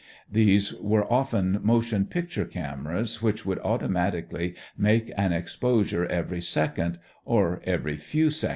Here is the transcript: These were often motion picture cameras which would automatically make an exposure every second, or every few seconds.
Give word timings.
These 0.31 0.73
were 0.79 1.05
often 1.13 1.59
motion 1.61 2.05
picture 2.07 2.45
cameras 2.45 3.21
which 3.21 3.45
would 3.45 3.59
automatically 3.59 4.55
make 4.75 5.11
an 5.15 5.31
exposure 5.31 6.05
every 6.07 6.41
second, 6.41 6.97
or 7.23 7.61
every 7.65 7.97
few 7.97 8.31
seconds. 8.31 8.49